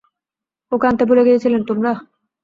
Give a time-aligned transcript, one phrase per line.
[0.71, 1.91] ওকে আনতে ভুলে গিয়েছিলে তোমরা?